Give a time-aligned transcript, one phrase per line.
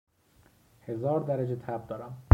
[0.81, 2.17] هزار درجه تب دارم